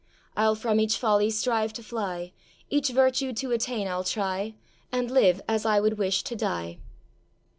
I'll 0.35 0.55
from 0.55 0.79
each 0.79 0.97
folly 0.97 1.29
strive 1.29 1.73
to 1.73 1.83
fly, 1.83 2.31
Each 2.71 2.89
virtue 2.89 3.33
to 3.33 3.51
attain 3.51 3.87
I'll 3.87 4.03
try, 4.03 4.55
And 4.91 5.11
live 5.11 5.43
as 5.47 5.63
I 5.63 5.79
would 5.79 5.99
wish 5.99 6.23
to 6.23 6.35
die. 6.35 6.79